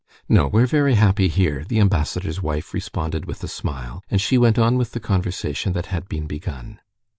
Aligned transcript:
"No, 0.27 0.47
we're 0.47 0.65
very 0.65 0.95
happy 0.95 1.27
here," 1.27 1.63
the 1.63 1.79
ambassador's 1.79 2.41
wife 2.41 2.73
responded 2.73 3.25
with 3.25 3.43
a 3.43 3.47
smile, 3.47 4.03
and 4.09 4.19
she 4.19 4.35
went 4.35 4.57
on 4.57 4.75
with 4.79 4.93
the 4.93 4.99
conversation 4.99 5.73
that 5.73 5.85
had 5.93 6.09
been 6.09 6.25
begun. 6.25 6.79